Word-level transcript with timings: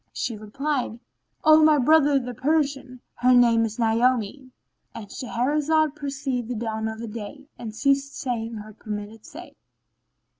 She 0.13 0.35
replied, 0.35 0.97
"O 1.43 1.63
my 1.63 1.77
brother 1.77 2.17
the 2.17 2.33
Persian,[FN#14] 2.33 2.99
her 3.17 3.33
name 3.35 3.65
is 3.65 3.77
Naomi."— 3.77 4.49
And 4.95 5.05
Shahrazad 5.09 5.95
perceived 5.95 6.47
the 6.47 6.55
dawn 6.55 6.87
of 6.87 7.11
day 7.13 7.45
and 7.59 7.75
ceased 7.75 8.17
saying 8.17 8.55
her 8.55 8.73
permitted 8.73 9.27
say. 9.27 9.53